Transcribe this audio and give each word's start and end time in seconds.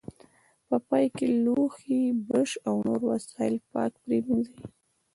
په 0.67 0.75
پای 0.87 1.05
کې 1.17 1.27
لوښي، 1.43 2.01
برش 2.27 2.51
او 2.67 2.75
نور 2.87 2.99
وسایل 3.11 3.55
پاک 3.71 3.91
پرېمنځئ. 4.03 4.55